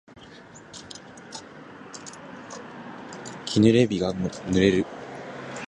[3.45, 4.83] 木漏れ日が漏れる